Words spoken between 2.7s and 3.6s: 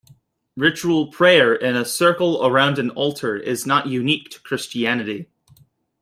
an altar